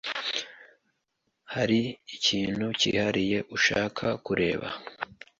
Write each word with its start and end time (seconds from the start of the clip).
Hari 1.53 1.81
ikintu 2.15 2.65
cyihariye 2.79 3.37
ushaka 3.55 4.05
kureba? 4.25 4.67